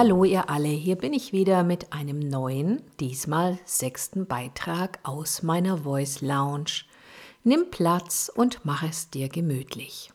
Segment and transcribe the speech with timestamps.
[0.00, 5.78] Hallo ihr alle, hier bin ich wieder mit einem neuen, diesmal sechsten Beitrag aus meiner
[5.78, 6.84] Voice Lounge.
[7.42, 10.12] Nimm Platz und mach es dir gemütlich.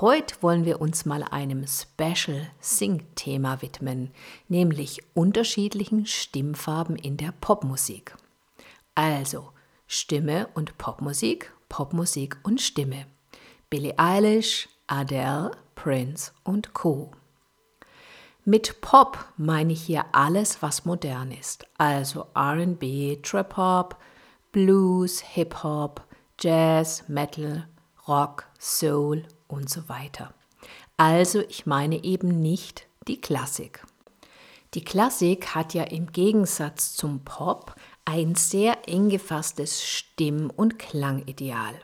[0.00, 4.12] Heute wollen wir uns mal einem Special Sing-Thema widmen,
[4.48, 8.16] nämlich unterschiedlichen Stimmfarben in der Popmusik.
[8.94, 9.50] Also
[9.86, 13.04] Stimme und Popmusik, Popmusik und Stimme.
[13.68, 17.10] Billie Eilish, Adele, Prince und Co.
[18.48, 23.96] Mit Pop meine ich hier alles, was modern ist, also RB, Trip Hop,
[24.52, 26.04] Blues, Hip Hop,
[26.38, 27.66] Jazz, Metal,
[28.06, 30.32] Rock, Soul und so weiter.
[30.96, 33.84] Also ich meine eben nicht die Klassik.
[34.74, 37.74] Die Klassik hat ja im Gegensatz zum Pop
[38.04, 41.74] ein sehr eng gefasstes Stimm- und Klangideal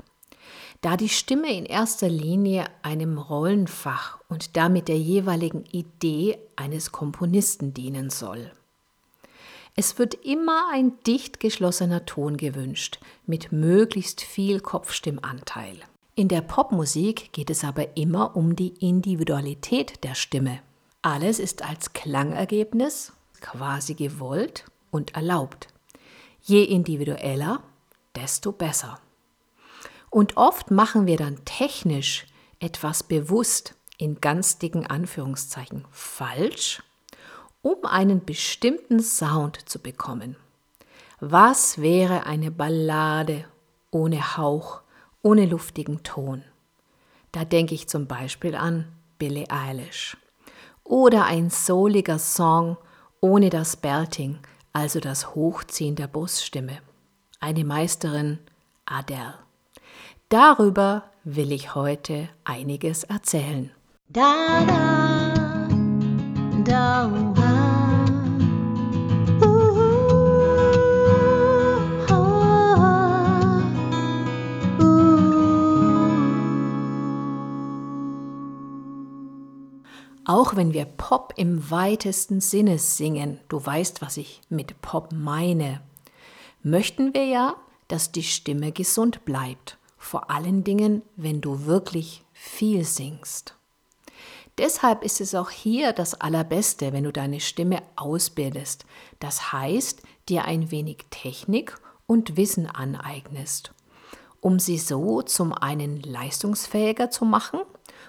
[0.82, 7.72] da die Stimme in erster Linie einem Rollenfach und damit der jeweiligen Idee eines Komponisten
[7.72, 8.50] dienen soll.
[9.74, 15.76] Es wird immer ein dicht geschlossener Ton gewünscht, mit möglichst viel Kopfstimmanteil.
[16.14, 20.60] In der Popmusik geht es aber immer um die Individualität der Stimme.
[21.00, 25.68] Alles ist als Klangergebnis quasi gewollt und erlaubt.
[26.42, 27.62] Je individueller,
[28.14, 28.98] desto besser.
[30.12, 32.26] Und oft machen wir dann technisch
[32.60, 36.82] etwas bewusst in ganz dicken Anführungszeichen falsch,
[37.62, 40.36] um einen bestimmten Sound zu bekommen.
[41.18, 43.46] Was wäre eine Ballade
[43.90, 44.82] ohne Hauch,
[45.22, 46.44] ohne luftigen Ton?
[47.32, 50.18] Da denke ich zum Beispiel an Billie Eilish.
[50.84, 52.76] Oder ein souliger Song
[53.22, 54.40] ohne das Belting,
[54.74, 56.82] also das Hochziehen der Bruststimme.
[57.40, 58.40] Eine Meisterin
[58.84, 59.38] Adele.
[60.32, 63.70] Darüber will ich heute einiges erzählen.
[64.08, 65.68] Da, da,
[66.64, 67.10] da,
[80.24, 85.82] Auch wenn wir Pop im weitesten Sinne singen, du weißt, was ich mit Pop meine,
[86.62, 87.56] möchten wir ja,
[87.88, 93.54] dass die Stimme gesund bleibt vor allen Dingen, wenn du wirklich viel singst.
[94.58, 98.84] Deshalb ist es auch hier das Allerbeste, wenn du deine Stimme ausbildest.
[99.20, 103.72] Das heißt, dir ein wenig Technik und Wissen aneignest,
[104.40, 107.60] um sie so zum einen leistungsfähiger zu machen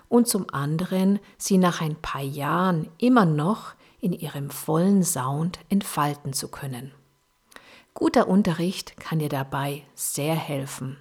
[0.10, 6.34] und zum anderen sie nach ein paar Jahren immer noch in ihrem vollen Sound entfalten
[6.34, 6.92] zu können.
[7.94, 10.98] Guter Unterricht kann dir dabei sehr helfen.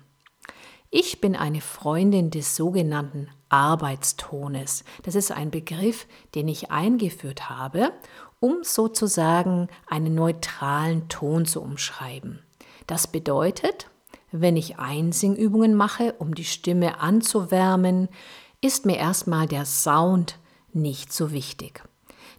[0.94, 4.84] Ich bin eine Freundin des sogenannten Arbeitstones.
[5.04, 7.92] Das ist ein Begriff, den ich eingeführt habe,
[8.40, 12.40] um sozusagen einen neutralen Ton zu umschreiben.
[12.86, 13.88] Das bedeutet,
[14.32, 18.10] wenn ich Einsingübungen mache, um die Stimme anzuwärmen,
[18.60, 20.38] ist mir erstmal der Sound
[20.74, 21.82] nicht so wichtig.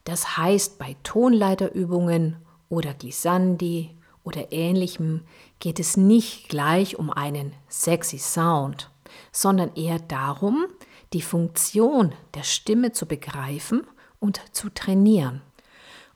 [0.03, 2.35] Das heißt, bei Tonleiterübungen
[2.69, 5.21] oder Glissandi oder ähnlichem
[5.59, 8.89] geht es nicht gleich um einen sexy Sound,
[9.31, 10.65] sondern eher darum,
[11.13, 13.85] die Funktion der Stimme zu begreifen
[14.19, 15.41] und zu trainieren.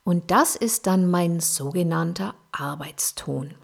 [0.04, 3.56] Und das ist dann mein sogenannter Arbeitston.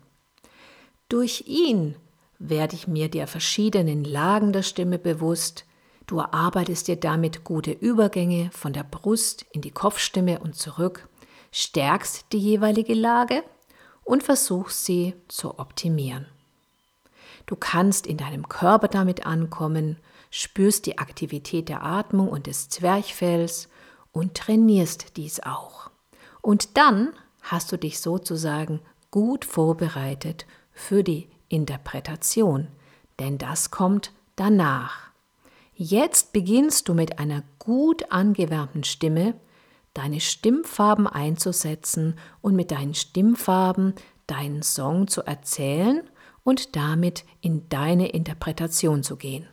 [1.07, 1.95] Durch ihn
[2.37, 5.65] werde ich mir der verschiedenen Lagen der Stimme bewusst.
[6.05, 11.07] Du erarbeitest dir damit gute Übergänge von der Brust in die Kopfstimme und zurück,
[11.51, 13.43] stärkst die jeweilige Lage
[14.03, 16.27] und versuchst sie zu optimieren.
[17.45, 19.97] Du kannst in deinem Körper damit ankommen,
[20.29, 23.69] spürst die Aktivität der Atmung und des Zwerchfells
[24.11, 25.89] und trainierst dies auch.
[26.41, 28.79] Und dann hast du dich sozusagen
[29.11, 32.67] gut vorbereitet für die Interpretation,
[33.19, 35.11] denn das kommt danach.
[35.75, 39.35] Jetzt beginnst du mit einer gut angewärmten Stimme
[39.93, 43.93] deine Stimmfarben einzusetzen und mit deinen Stimmfarben
[44.27, 46.01] deinen Song zu erzählen
[46.43, 49.47] und damit in deine Interpretation zu gehen.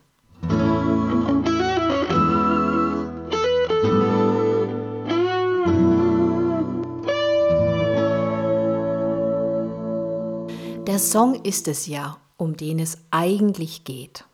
[10.87, 14.25] Der Song ist es ja, um den es eigentlich geht.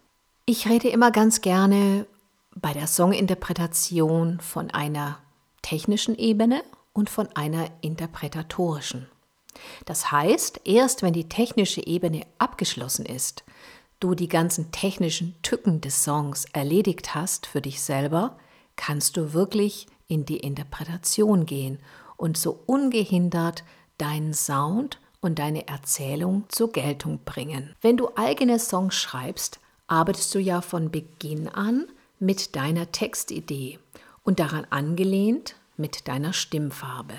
[0.46, 2.06] Ich rede immer ganz gerne
[2.54, 5.18] bei der Songinterpretation von einer
[5.66, 9.08] technischen Ebene und von einer interpretatorischen.
[9.84, 13.42] Das heißt, erst wenn die technische Ebene abgeschlossen ist,
[13.98, 18.38] du die ganzen technischen Tücken des Songs erledigt hast für dich selber,
[18.76, 21.80] kannst du wirklich in die Interpretation gehen
[22.16, 23.64] und so ungehindert
[23.98, 27.74] deinen Sound und deine Erzählung zur Geltung bringen.
[27.80, 29.58] Wenn du eigene Songs schreibst,
[29.88, 31.88] arbeitest du ja von Beginn an
[32.20, 33.80] mit deiner Textidee
[34.26, 37.14] und daran angelehnt mit deiner Stimmfarbe.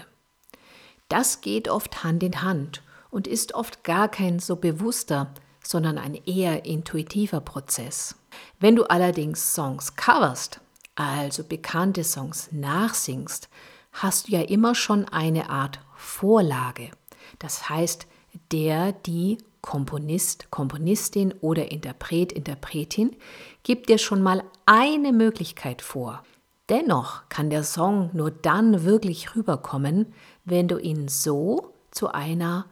[1.10, 5.34] Das geht oft Hand in Hand und ist oft gar kein so bewusster,
[5.64, 8.16] sondern ein eher intuitiver Prozess.
[8.60, 10.60] Wenn du allerdings Songs coverst,
[10.96, 13.50] also bekannte Songs nachsingst,
[13.94, 16.92] hast du ja immer schon eine Art Vorlage.
[17.40, 18.06] Das heißt,
[18.52, 23.16] der, die Komponist, Komponistin oder Interpret, Interpretin
[23.64, 26.24] gibt dir schon mal eine Möglichkeit vor.
[26.70, 32.66] Dennoch kann der Song nur dann wirklich rüberkommen, wenn du ihn so zu einer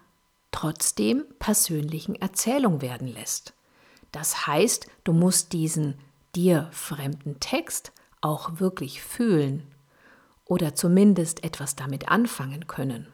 [0.52, 3.54] trotzdem persönlichen Erzählung werden lässt.
[4.12, 5.96] Das heißt, du musst diesen
[6.36, 9.64] dir fremden Text auch wirklich fühlen
[10.46, 13.08] oder zumindest etwas damit anfangen können.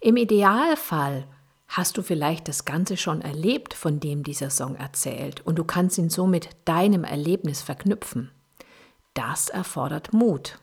[0.00, 1.26] Im Idealfall
[1.68, 5.96] hast du vielleicht das Ganze schon erlebt, von dem dieser Song erzählt, und du kannst
[5.96, 8.30] ihn somit deinem Erlebnis verknüpfen.
[9.14, 10.58] Das erfordert Mut.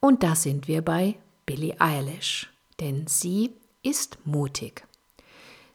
[0.00, 2.50] Und da sind wir bei Billie Eilish,
[2.80, 3.52] denn sie
[3.82, 4.86] ist mutig.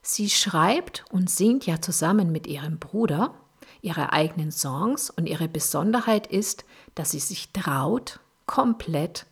[0.02, 3.34] Sie schreibt und singt ja zusammen mit ihrem Bruder
[3.82, 6.66] ihre eigenen Songs und ihre Besonderheit ist,
[6.96, 9.26] dass sie sich traut, komplett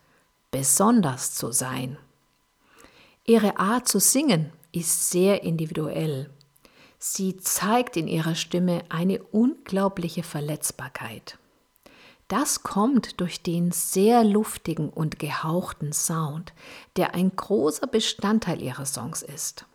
[0.51, 1.97] besonders zu sein.
[3.25, 6.29] Ihre Art zu singen ist sehr individuell.
[6.97, 11.38] Sie zeigt in ihrer Stimme eine unglaubliche Verletzbarkeit.
[12.29, 16.53] Das kommt durch den sehr luftigen und gehauchten Sound,
[16.95, 19.65] der ein großer Bestandteil ihrer Songs ist.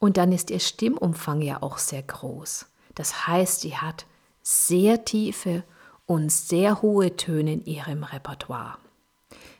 [0.00, 2.66] Und dann ist ihr Stimmumfang ja auch sehr groß.
[2.96, 4.06] Das heißt, sie hat
[4.42, 5.62] sehr tiefe
[6.04, 8.78] und sehr hohe Töne in ihrem Repertoire.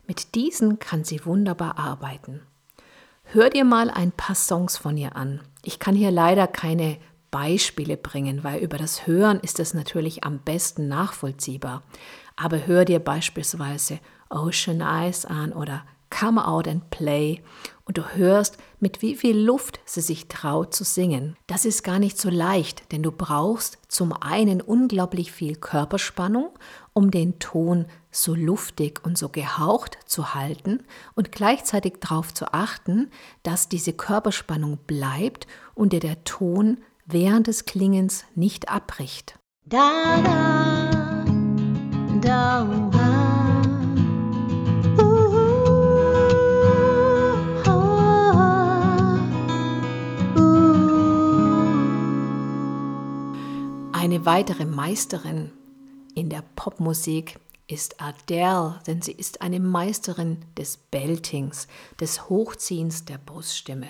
[0.08, 2.42] Mit diesen kann sie wunderbar arbeiten.
[3.22, 5.40] Hör dir mal ein paar Songs von ihr an.
[5.62, 6.98] Ich kann hier leider keine
[7.30, 11.84] Beispiele bringen, weil über das Hören ist es natürlich am besten nachvollziehbar.
[12.42, 14.00] Aber hör dir beispielsweise
[14.30, 17.42] Ocean Eyes an oder Come Out and Play
[17.84, 21.36] und du hörst, mit wie viel Luft sie sich traut zu singen.
[21.46, 26.48] Das ist gar nicht so leicht, denn du brauchst zum einen unglaublich viel Körperspannung,
[26.94, 30.82] um den Ton so luftig und so gehaucht zu halten
[31.14, 33.10] und gleichzeitig darauf zu achten,
[33.42, 39.38] dass diese Körperspannung bleibt und dir der Ton während des Klingens nicht abbricht.
[39.66, 40.99] Da, da.
[53.92, 55.50] Eine weitere Meisterin
[56.14, 57.38] in der Popmusik
[57.68, 61.68] ist Adele, denn sie ist eine Meisterin des Beltings,
[62.00, 63.88] des Hochziehens der Bruststimme.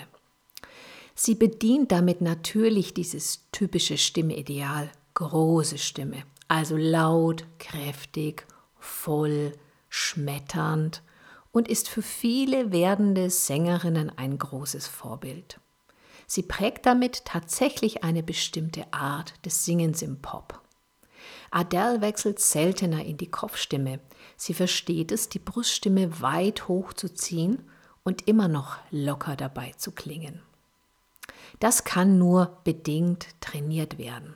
[1.15, 8.45] Sie bedient damit natürlich dieses typische Stimmeideal, große Stimme, also laut, kräftig,
[8.77, 9.53] voll,
[9.87, 11.01] schmetternd
[11.53, 15.61] und ist für viele werdende Sängerinnen ein großes Vorbild.
[16.27, 20.61] Sie prägt damit tatsächlich eine bestimmte Art des Singens im Pop.
[21.51, 24.01] Adele wechselt seltener in die Kopfstimme.
[24.35, 27.63] Sie versteht es, die Bruststimme weit hoch zu ziehen
[28.03, 30.41] und immer noch locker dabei zu klingen.
[31.61, 34.35] Das kann nur bedingt trainiert werden.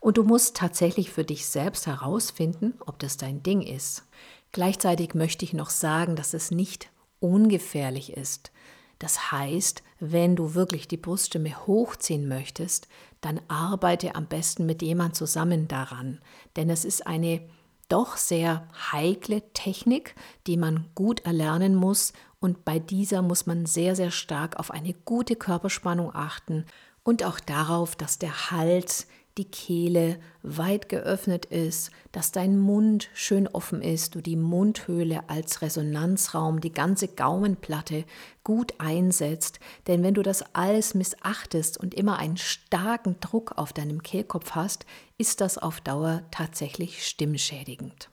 [0.00, 4.04] Und du musst tatsächlich für dich selbst herausfinden, ob das dein Ding ist.
[4.52, 6.90] Gleichzeitig möchte ich noch sagen, dass es nicht
[7.20, 8.50] ungefährlich ist.
[8.98, 12.88] Das heißt, wenn du wirklich die Bruststimme hochziehen möchtest,
[13.20, 16.20] dann arbeite am besten mit jemand zusammen daran,
[16.56, 17.40] denn es ist eine
[17.88, 20.14] doch sehr heikle Technik,
[20.46, 24.92] die man gut erlernen muss und bei dieser muss man sehr, sehr stark auf eine
[24.92, 26.66] gute Körperspannung achten
[27.02, 29.06] und auch darauf, dass der Hals
[29.38, 35.62] die Kehle weit geöffnet ist, dass dein Mund schön offen ist, du die Mundhöhle als
[35.62, 38.04] Resonanzraum, die ganze Gaumenplatte
[38.44, 39.60] gut einsetzt.
[39.86, 44.84] Denn wenn du das alles missachtest und immer einen starken Druck auf deinem Kehlkopf hast,
[45.16, 48.10] ist das auf Dauer tatsächlich stimmschädigend.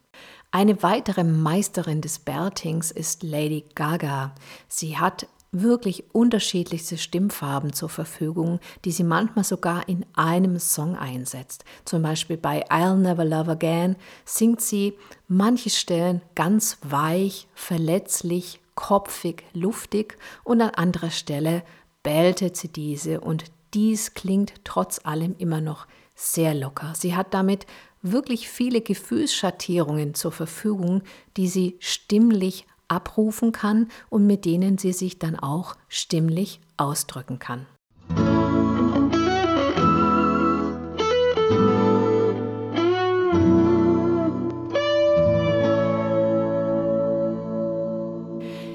[0.51, 4.34] Eine weitere Meisterin des Bertings ist Lady Gaga.
[4.70, 5.27] Sie hat
[5.62, 11.63] wirklich unterschiedlichste Stimmfarben zur Verfügung, die sie manchmal sogar in einem Song einsetzt.
[11.85, 13.95] Zum Beispiel bei I'll Never Love Again
[14.25, 14.93] singt sie
[15.27, 21.63] manche Stellen ganz weich, verletzlich, kopfig, luftig und an anderer Stelle
[22.03, 26.93] bältet sie diese und dies klingt trotz allem immer noch sehr locker.
[26.95, 27.65] Sie hat damit
[28.01, 31.01] wirklich viele Gefühlsschattierungen zur Verfügung,
[31.38, 37.65] die sie stimmlich abrufen kann und mit denen sie sich dann auch stimmlich ausdrücken kann.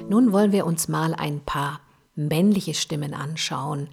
[0.08, 1.80] Nun wollen wir uns mal ein paar
[2.14, 3.88] männliche Stimmen anschauen,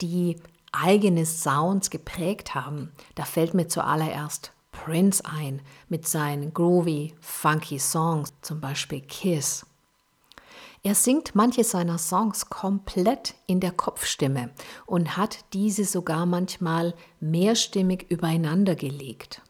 [0.00, 0.36] die
[0.72, 2.92] eigene Sounds geprägt haben.
[3.14, 4.52] Da fällt mir zuallererst
[4.84, 9.66] Prince ein mit seinen groovy, funky Songs, zum Beispiel Kiss.
[10.84, 14.50] Er singt manche seiner Songs komplett in der Kopfstimme
[14.86, 19.42] und hat diese sogar manchmal mehrstimmig übereinander gelegt.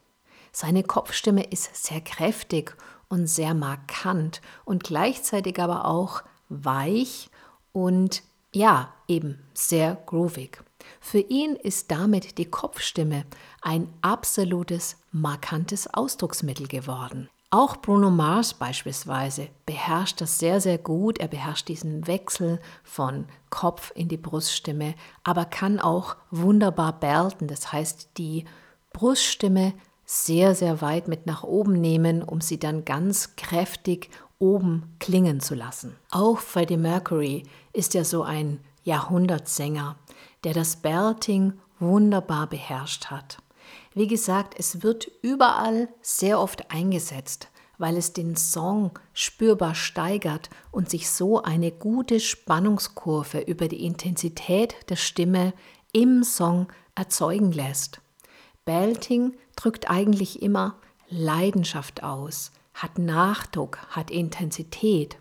[0.51, 2.75] Seine Kopfstimme ist sehr kräftig
[3.09, 7.31] und sehr markant und gleichzeitig aber auch weich
[7.73, 8.23] und
[8.55, 10.63] ja, eben sehr groovig.
[11.01, 13.25] Für ihn ist damit die Kopfstimme
[13.63, 17.29] ein absolutes, markantes Ausdrucksmittel geworden.
[17.51, 21.19] Auch Bruno Mars beispielsweise beherrscht das sehr, sehr gut.
[21.19, 27.49] Er beherrscht diesen Wechsel von Kopf in die Bruststimme, aber kann auch wunderbar belten.
[27.49, 28.45] Das heißt, die
[28.93, 29.73] Bruststimme
[30.05, 35.55] sehr, sehr weit mit nach oben nehmen, um sie dann ganz kräftig oben klingen zu
[35.55, 35.97] lassen.
[36.11, 39.97] Auch Freddie Mercury ist ja so ein Jahrhundertsänger,
[40.45, 43.39] der das Belting wunderbar beherrscht hat.
[43.95, 50.91] Wie gesagt, es wird überall sehr oft eingesetzt, weil es den Song spürbar steigert und
[50.91, 55.55] sich so eine gute Spannungskurve über die Intensität der Stimme
[55.93, 58.01] im Song erzeugen lässt.
[58.65, 60.77] Belting drückt eigentlich immer
[61.09, 65.17] Leidenschaft aus, hat Nachdruck, hat Intensität.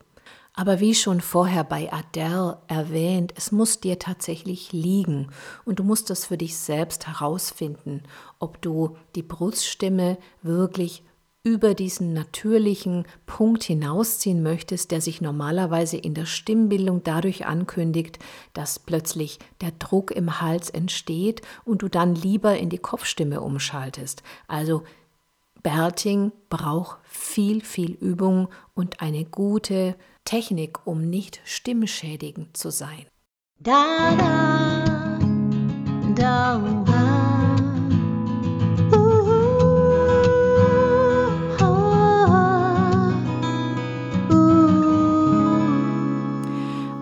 [0.58, 5.30] Aber wie schon vorher bei Adele erwähnt, es muss dir tatsächlich liegen
[5.66, 8.02] und du musst das für dich selbst herausfinden,
[8.40, 11.04] ob du die Bruststimme wirklich
[11.44, 18.18] über diesen natürlichen Punkt hinausziehen möchtest, der sich normalerweise in der Stimmbildung dadurch ankündigt,
[18.54, 24.24] dass plötzlich der Druck im Hals entsteht und du dann lieber in die Kopfstimme umschaltest.
[24.48, 24.82] Also
[25.62, 29.96] Berting braucht viel, viel Übung und eine gute
[30.28, 33.06] Technik, um nicht stimmschädigend zu sein.
[33.62, 35.20] Da, da,
[36.16, 36.84] da,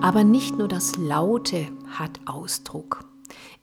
[0.01, 3.05] Aber nicht nur das Laute hat Ausdruck.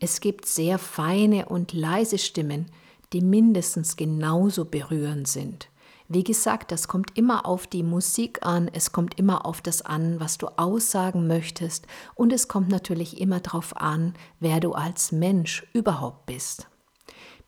[0.01, 2.67] Es gibt sehr feine und leise Stimmen,
[3.13, 5.69] die mindestens genauso berührend sind.
[6.09, 10.21] Wie gesagt, das kommt immer auf die Musik an, es kommt immer auf das an,
[10.21, 15.67] was du aussagen möchtest und es kommt natürlich immer darauf an, wer du als Mensch
[15.73, 16.67] überhaupt bist.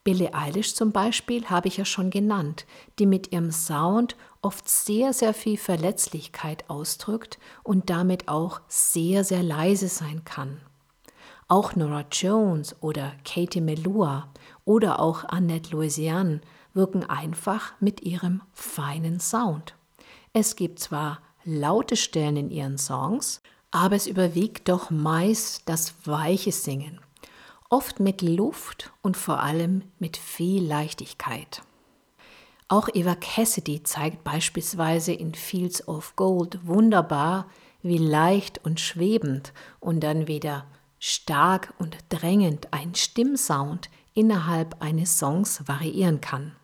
[0.04, 2.66] Billie Eilish zum Beispiel habe ich ja schon genannt,
[2.98, 9.42] die mit ihrem Sound oft sehr, sehr viel Verletzlichkeit ausdrückt und damit auch sehr, sehr
[9.42, 10.60] leise sein kann.
[11.48, 14.28] Auch Nora Jones oder Katie Melua
[14.66, 16.42] oder auch Annette Louisiane
[16.74, 19.74] wirken einfach mit ihrem feinen Sound.
[20.32, 23.40] Es gibt zwar laute Stellen in ihren Songs,
[23.70, 27.00] aber es überwiegt doch meist das weiche Singen,
[27.70, 31.62] oft mit Luft und vor allem mit viel Leichtigkeit.
[32.68, 37.48] Auch Eva Cassidy zeigt beispielsweise in Fields of Gold wunderbar,
[37.82, 40.66] wie leicht und schwebend und dann wieder
[40.98, 46.56] stark und drängend ein Stimmsound innerhalb eines Songs variieren kann.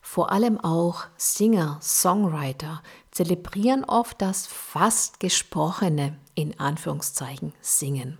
[0.00, 8.18] Vor allem auch Singer, Songwriter zelebrieren oft das fast gesprochene, in Anführungszeichen, Singen.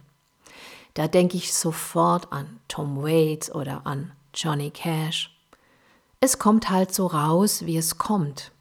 [0.94, 5.36] Da denke ich sofort an Tom Waits oder an Johnny Cash.
[6.20, 8.52] Es kommt halt so raus, wie es kommt.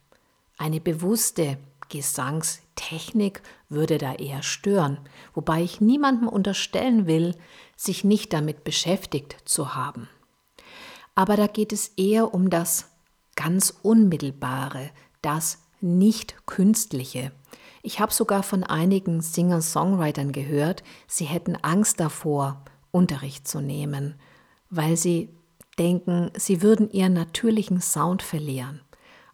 [0.56, 1.58] Eine bewusste
[1.90, 4.98] Gesangstechnik würde da eher stören,
[5.34, 7.36] wobei ich niemandem unterstellen will,
[7.76, 10.08] sich nicht damit beschäftigt zu haben.
[11.14, 12.89] Aber da geht es eher um das
[13.42, 14.90] ganz Unmittelbare,
[15.22, 17.32] das Nicht-Künstliche.
[17.82, 24.16] Ich habe sogar von einigen Singer-Songwritern gehört, sie hätten Angst davor, Unterricht zu nehmen,
[24.68, 25.30] weil sie
[25.78, 28.82] denken, sie würden ihren natürlichen Sound verlieren.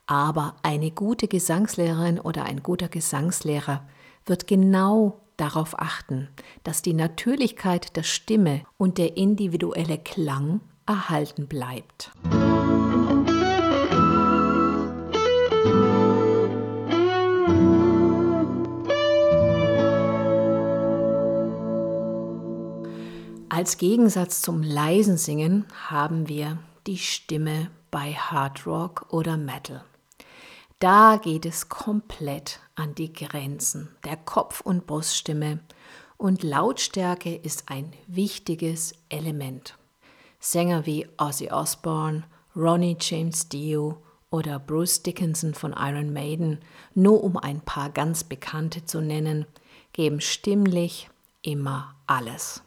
[0.06, 3.82] Aber eine gute Gesangslehrerin oder ein guter Gesangslehrer
[4.24, 6.28] wird genau darauf achten,
[6.62, 12.12] dass die Natürlichkeit der Stimme und der individuelle Klang erhalten bleibt.
[23.56, 29.82] Als Gegensatz zum leisen Singen haben wir die Stimme bei Hard Rock oder Metal.
[30.78, 35.60] Da geht es komplett an die Grenzen der Kopf- und Bruststimme
[36.18, 39.78] und Lautstärke ist ein wichtiges Element.
[40.38, 46.58] Sänger wie Ozzy Osbourne, Ronnie James Dio oder Bruce Dickinson von Iron Maiden,
[46.94, 49.46] nur um ein paar ganz bekannte zu nennen,
[49.94, 51.08] geben stimmlich
[51.40, 52.62] immer alles.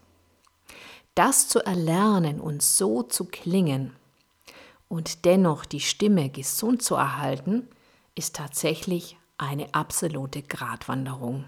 [1.19, 3.91] Das zu erlernen und so zu klingen
[4.87, 7.67] und dennoch die Stimme gesund zu erhalten,
[8.15, 11.43] ist tatsächlich eine absolute Gratwanderung.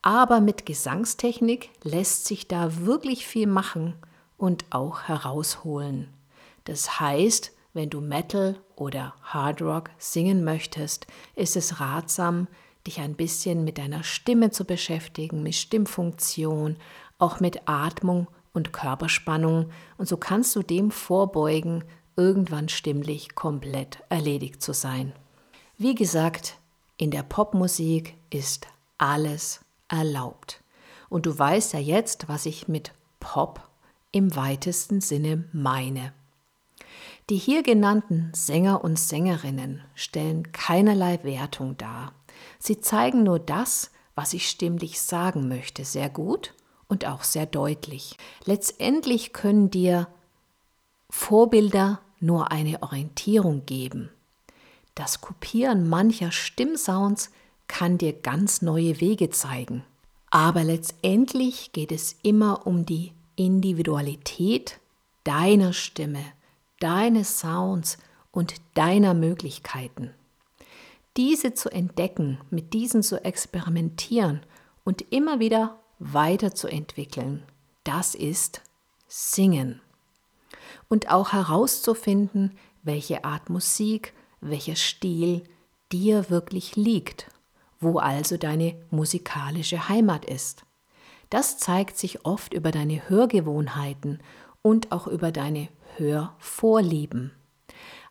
[0.00, 3.94] Aber mit Gesangstechnik lässt sich da wirklich viel machen
[4.36, 6.14] und auch herausholen.
[6.62, 12.46] Das heißt, wenn du Metal oder Hard Rock singen möchtest, ist es ratsam,
[12.86, 16.76] dich ein bisschen mit deiner Stimme zu beschäftigen, mit Stimmfunktion,
[17.18, 21.84] auch mit Atmung und Körperspannung und so kannst du dem vorbeugen,
[22.16, 25.12] irgendwann stimmlich komplett erledigt zu sein.
[25.76, 26.56] Wie gesagt,
[26.96, 30.62] in der Popmusik ist alles erlaubt.
[31.10, 33.68] Und du weißt ja jetzt, was ich mit Pop
[34.12, 36.12] im weitesten Sinne meine.
[37.30, 42.12] Die hier genannten Sänger und Sängerinnen stellen keinerlei Wertung dar.
[42.58, 46.53] Sie zeigen nur das, was ich stimmlich sagen möchte, sehr gut
[46.88, 48.16] und auch sehr deutlich.
[48.44, 50.08] Letztendlich können dir
[51.10, 54.10] Vorbilder nur eine Orientierung geben.
[54.94, 57.30] Das Kopieren mancher Stimmsounds
[57.66, 59.84] kann dir ganz neue Wege zeigen.
[60.30, 64.80] Aber letztendlich geht es immer um die Individualität
[65.24, 66.24] deiner Stimme,
[66.80, 67.98] deines Sounds
[68.30, 70.10] und deiner Möglichkeiten.
[71.16, 74.40] Diese zu entdecken, mit diesen zu experimentieren
[74.84, 75.78] und immer wieder
[76.12, 77.42] weiterzuentwickeln,
[77.82, 78.60] das ist
[79.08, 79.80] Singen.
[80.88, 85.44] Und auch herauszufinden, welche Art Musik, welcher Stil
[85.90, 87.30] dir wirklich liegt,
[87.80, 90.64] wo also deine musikalische Heimat ist.
[91.30, 94.22] Das zeigt sich oft über deine Hörgewohnheiten
[94.62, 97.32] und auch über deine Hörvorlieben.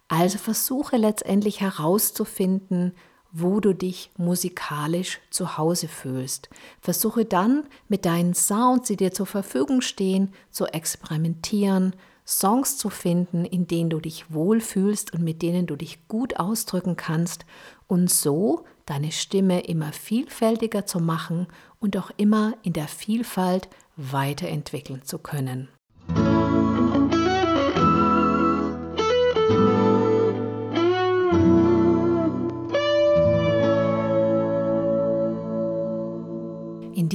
[0.08, 2.94] Also versuche letztendlich herauszufinden,
[3.34, 6.50] wo du dich musikalisch zu Hause fühlst.
[6.80, 13.44] Versuche dann mit deinen Sounds, die dir zur Verfügung stehen, zu experimentieren, Songs zu finden,
[13.44, 17.46] in denen du dich wohlfühlst und mit denen du dich gut ausdrücken kannst
[17.88, 21.48] und so deine Stimme immer vielfältiger zu machen
[21.80, 23.68] und auch immer in der Vielfalt
[23.98, 25.70] weiterentwickeln zu können.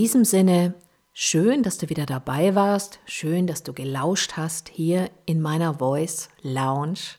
[0.08, 0.72] Diesem Sinne,
[1.12, 6.30] schön, dass du wieder dabei warst, schön, dass du gelauscht hast hier in meiner Voice
[6.40, 7.18] Lounge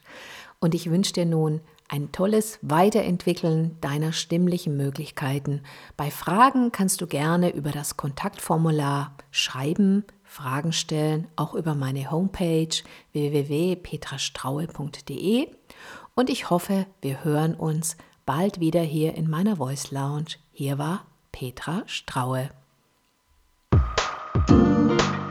[0.60, 5.62] und ich wünsche dir nun ein tolles Weiterentwickeln deiner stimmlichen Möglichkeiten.
[5.98, 12.76] Bei Fragen kannst du gerne über das Kontaktformular schreiben, Fragen stellen, auch über meine Homepage
[13.12, 15.48] www.petrastraue.de
[16.16, 20.38] und ich hoffe, wir hören uns bald wieder hier in meiner Voice Lounge.
[20.52, 22.50] Hier war Petra Straue.
[24.50, 25.29] Thank you.